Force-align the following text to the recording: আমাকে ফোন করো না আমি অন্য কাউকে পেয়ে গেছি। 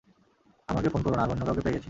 আমাকে 0.69 0.87
ফোন 0.89 1.01
করো 1.03 1.15
না 1.15 1.23
আমি 1.23 1.31
অন্য 1.33 1.43
কাউকে 1.45 1.61
পেয়ে 1.61 1.75
গেছি। 1.75 1.79